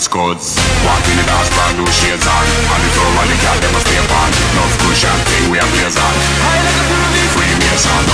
[0.00, 0.56] And scuds.
[0.88, 2.46] Walk in the dance, brand new shades on.
[2.72, 4.32] On the floor, the gal them a stay on.
[4.56, 6.16] Love cushion thing we a blaze on.
[6.40, 7.28] High like a pyramid.
[7.36, 8.08] Free bass and.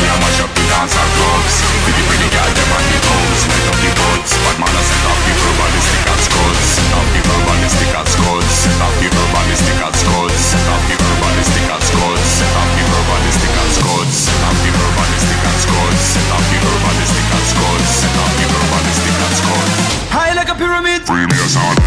[0.00, 1.54] We a mash up the dance and clubs.
[1.84, 3.40] The pretty gal them on the toes.
[3.52, 4.32] Light up the buds.
[4.32, 6.68] But man a set off the herbalistic and scuds.
[6.88, 8.56] Off the herbalistic and scuds.
[8.80, 10.40] Off the herbalistic and scuds.
[10.72, 12.40] Off the herbalistic and scuds.
[12.56, 14.16] Off the herbalistic and scuds.
[14.40, 16.04] Off the herbalistic and scuds.
[16.32, 17.92] Off the herbalistic and scuds.
[18.08, 18.46] Off the
[19.20, 20.00] and scuds.
[20.10, 20.89] High like a pyramid.
[21.10, 21.79] Free bass and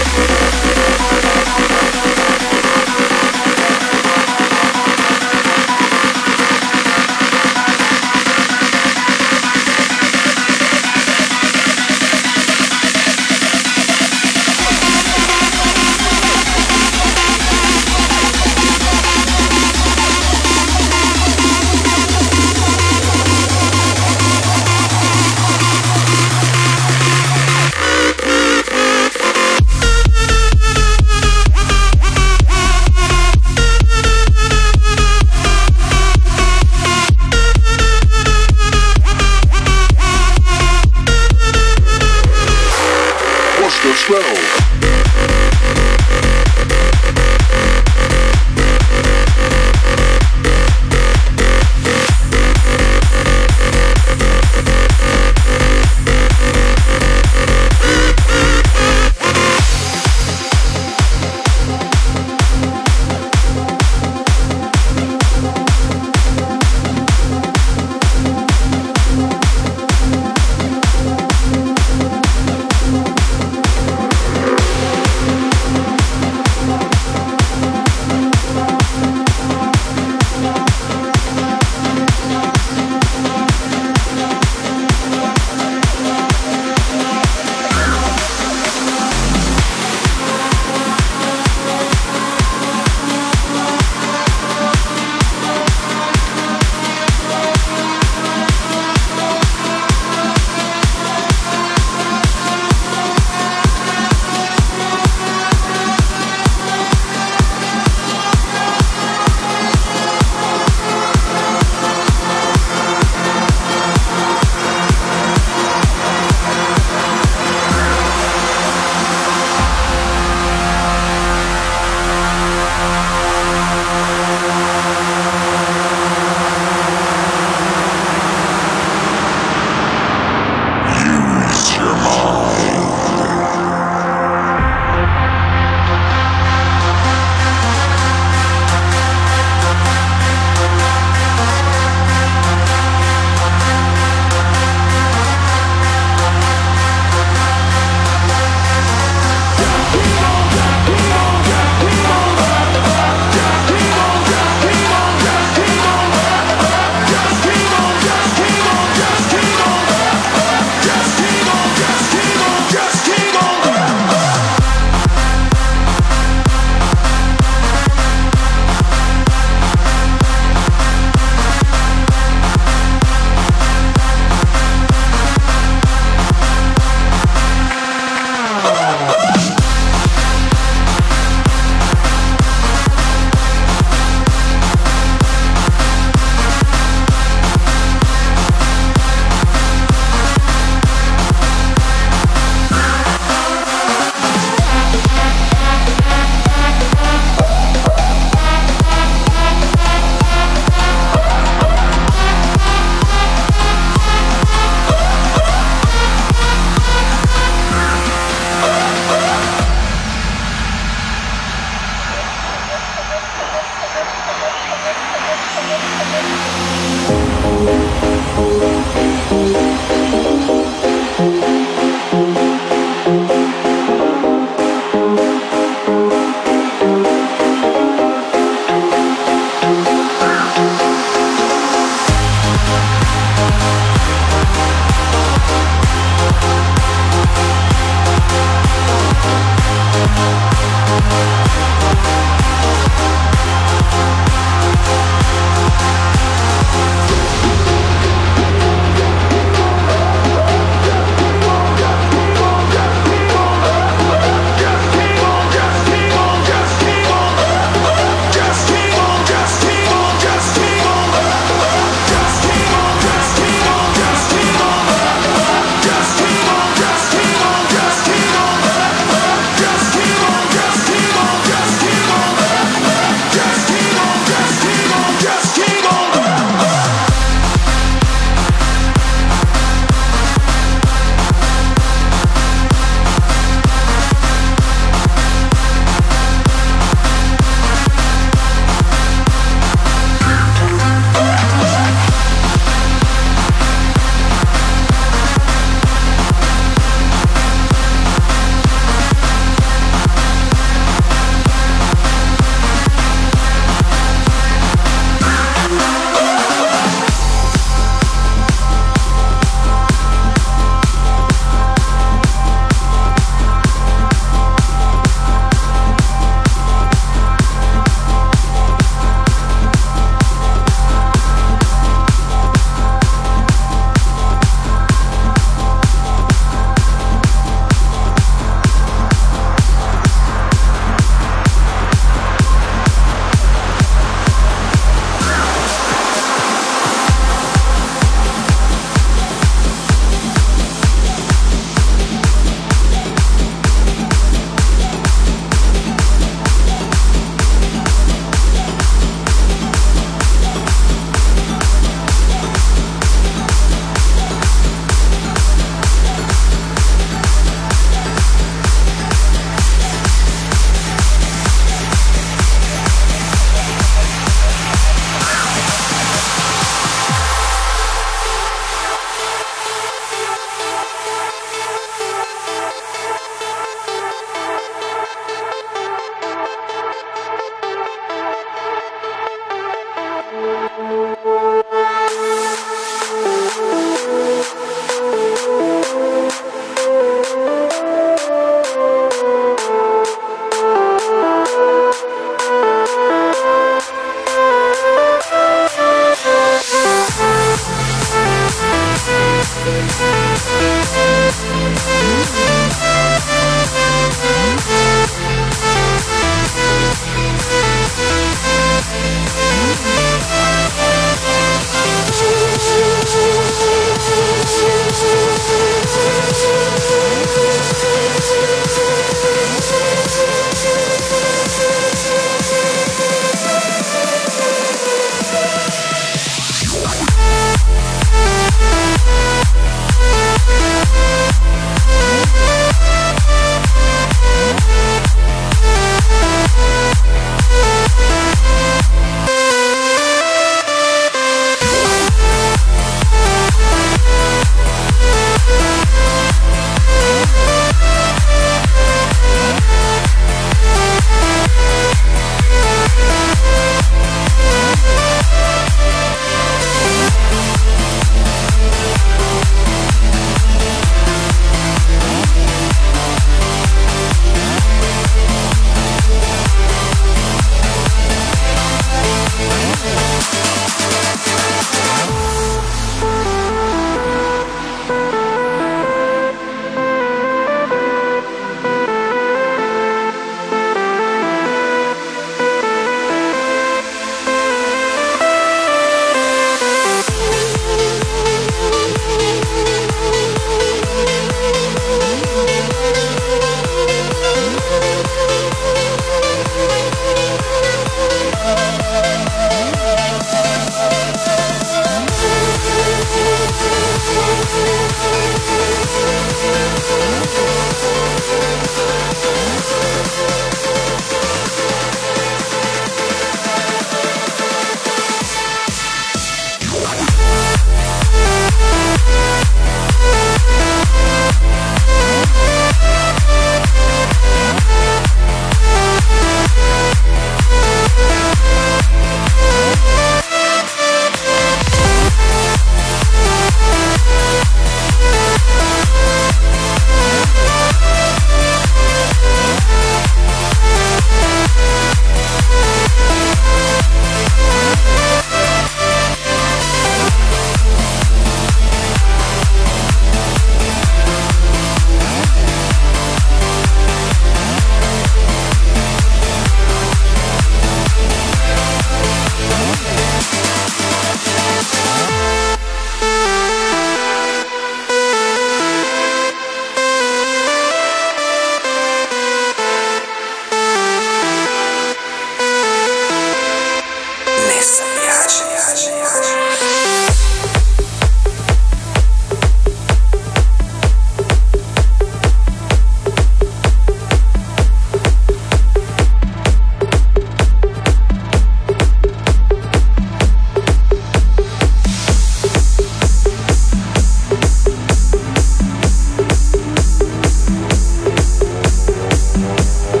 [599.33, 600.00] Ow.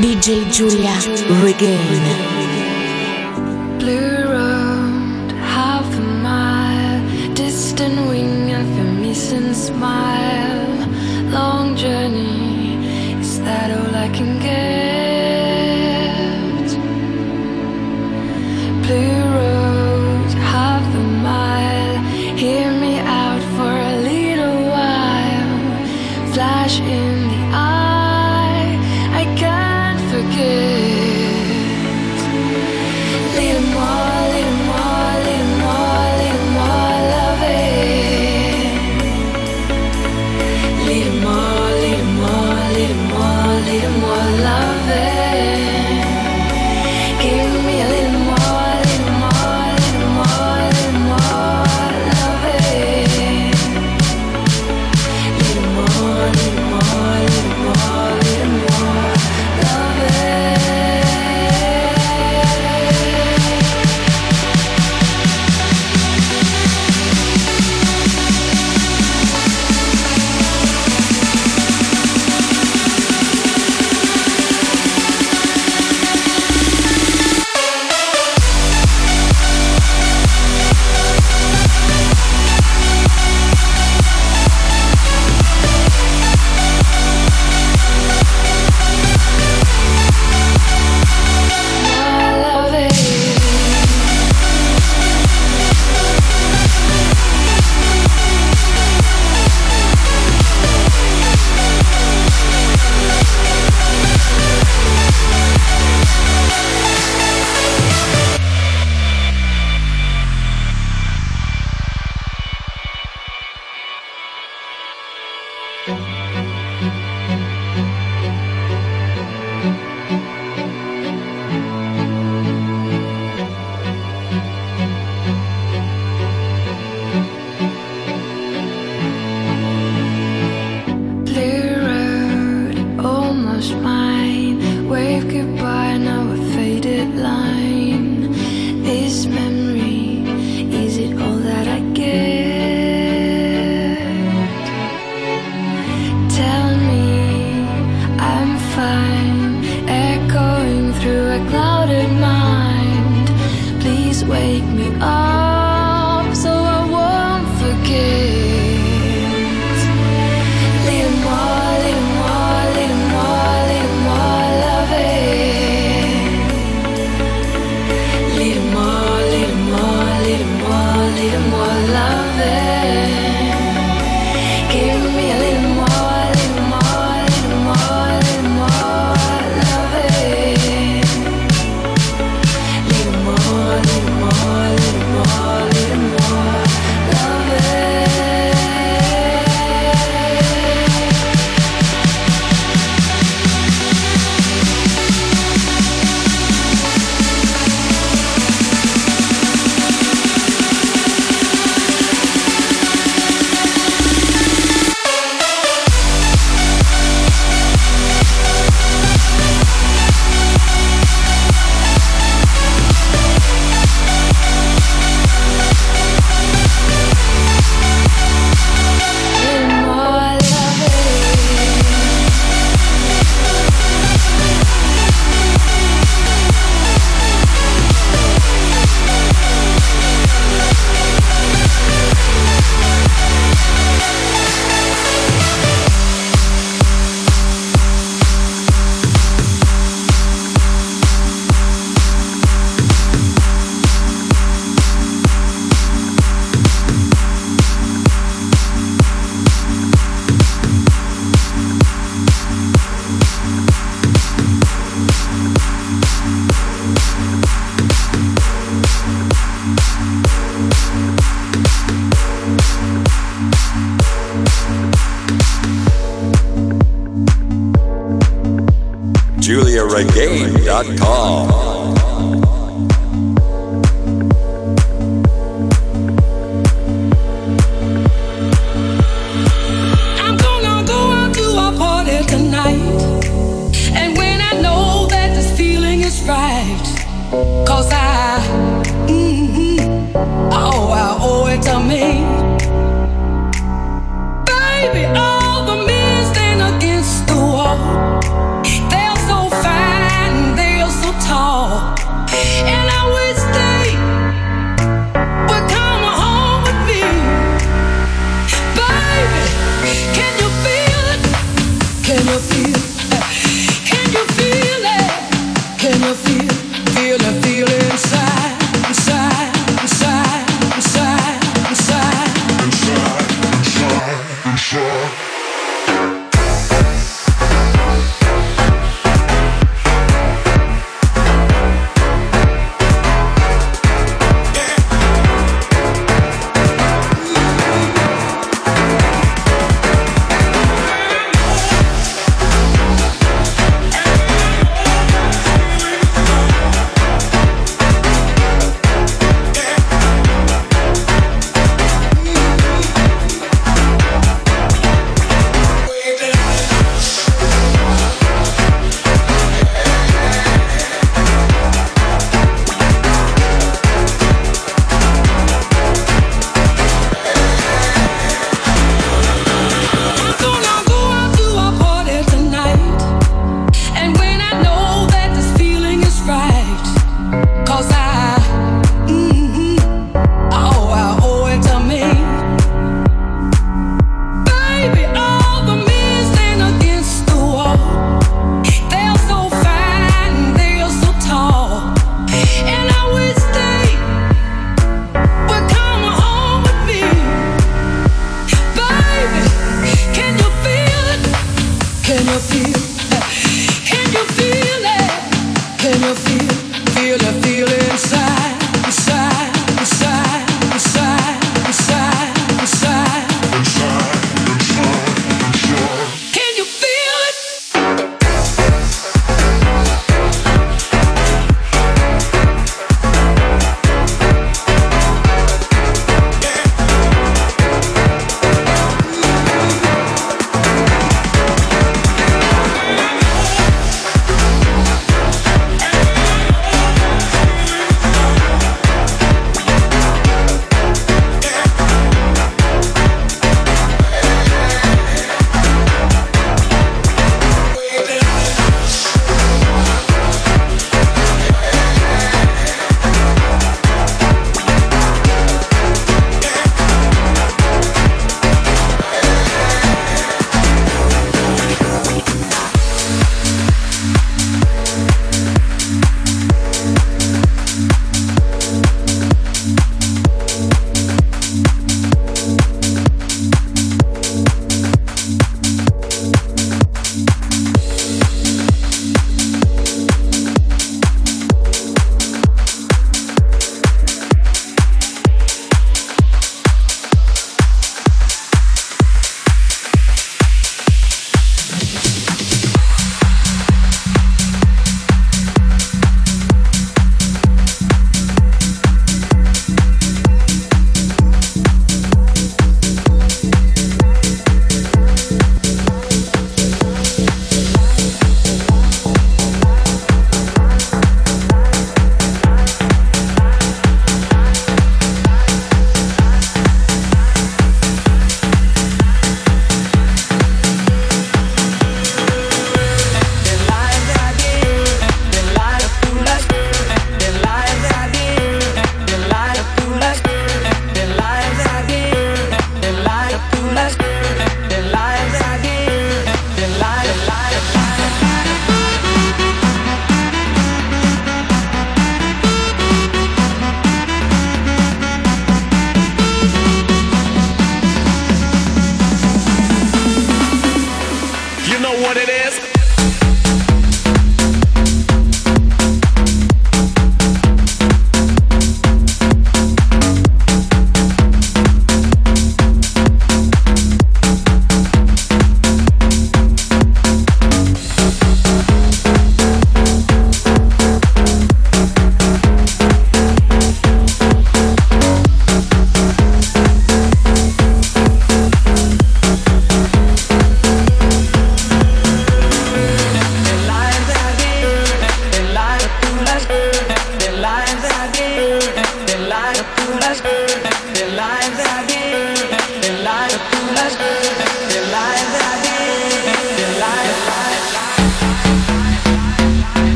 [0.00, 0.96] DJ Giulia
[1.42, 2.69] Regain.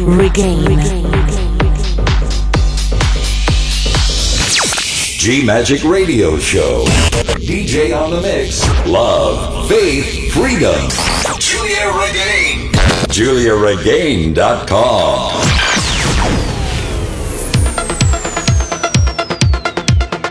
[0.00, 0.78] Regain.
[5.18, 6.84] G Magic Radio Show.
[7.36, 8.62] DJ on the mix.
[8.86, 10.88] Love, faith, freedom.
[11.40, 12.70] Giulia Regain.
[13.10, 15.32] GiuliaRegain.com.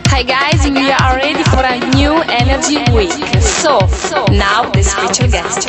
[0.08, 3.12] Hi guys, we are ready for a new energy week.
[3.40, 3.78] So,
[4.32, 5.68] now the special guest.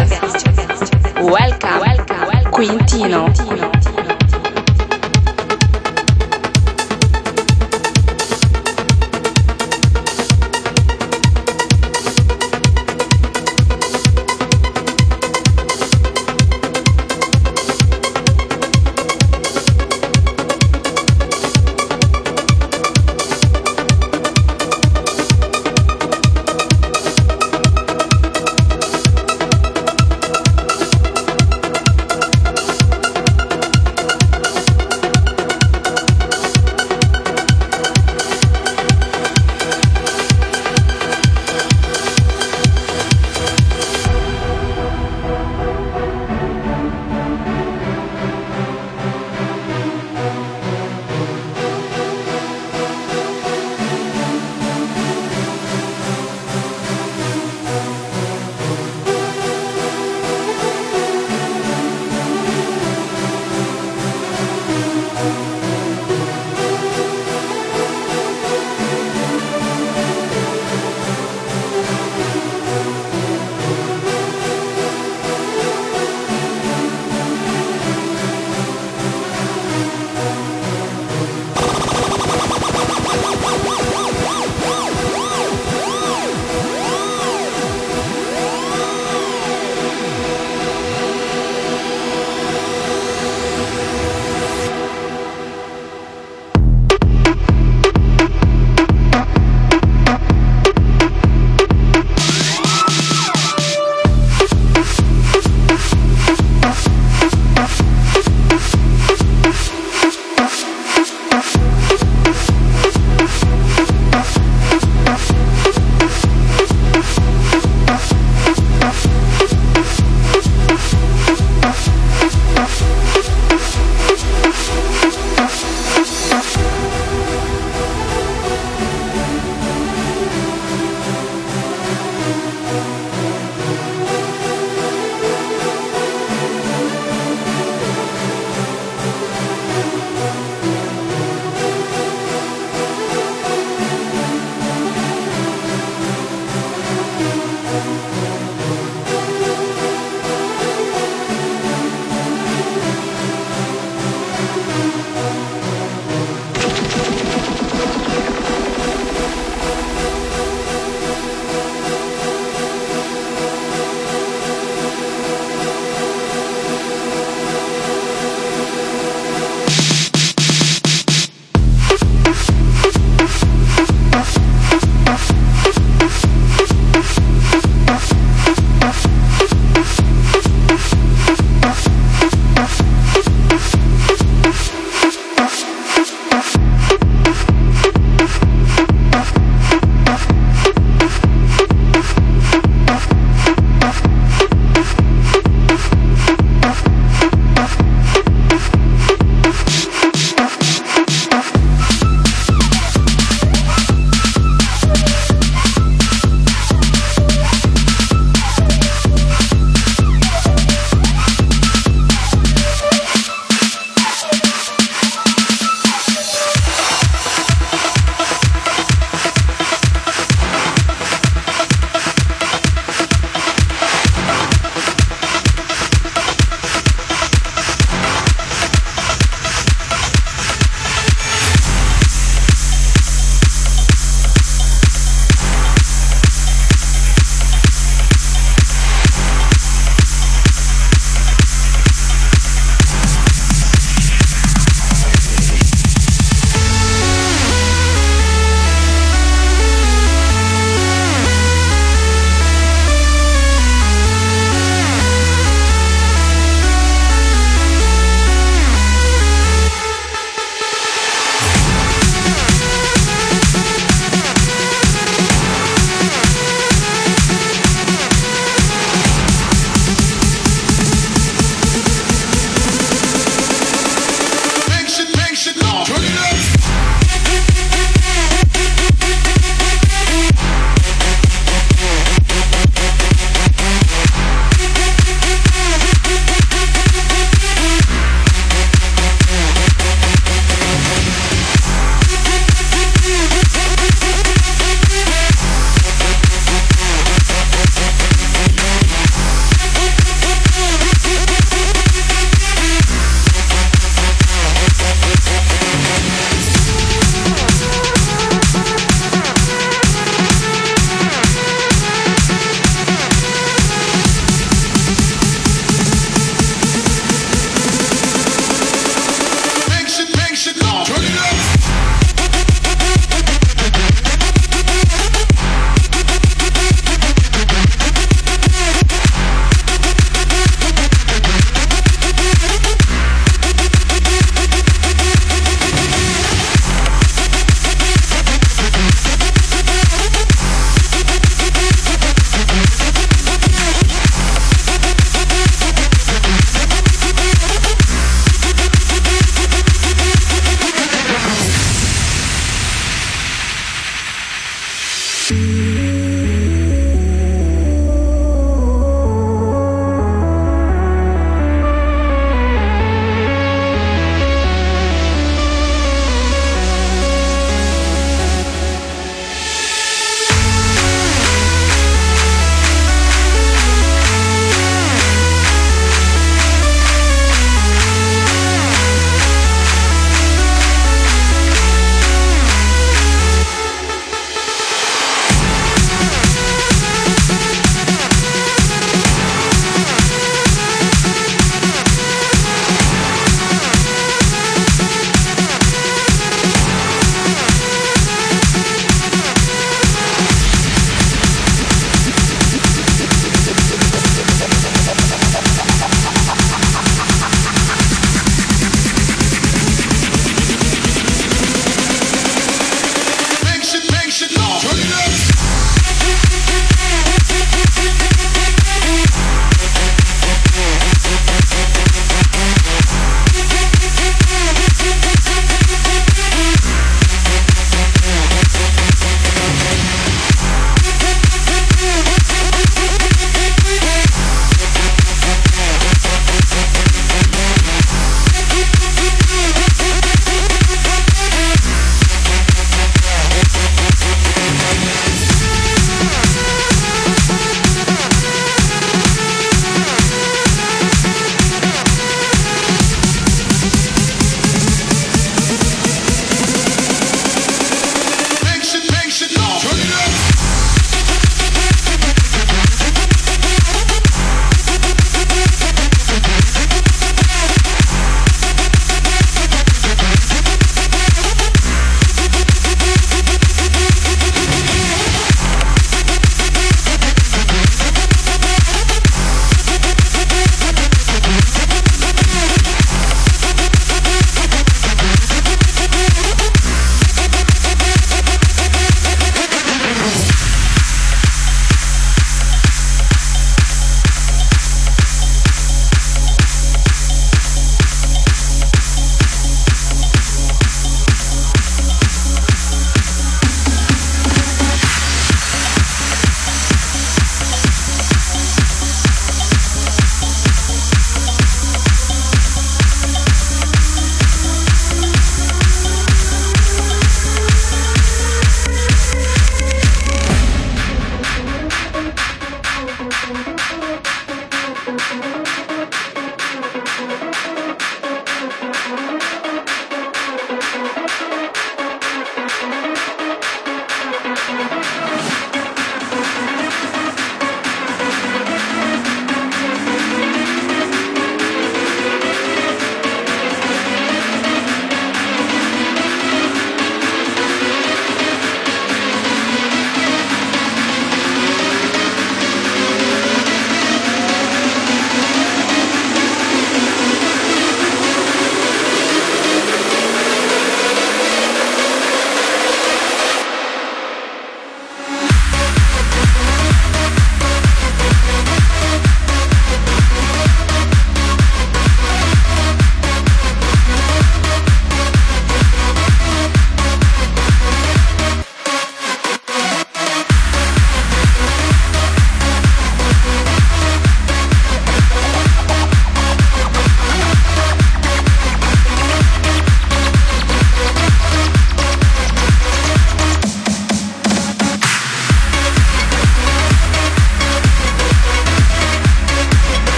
[1.22, 1.84] Welcome,
[2.54, 3.79] Quintino.